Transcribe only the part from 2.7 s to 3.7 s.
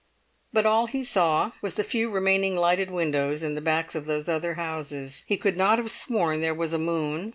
windows in the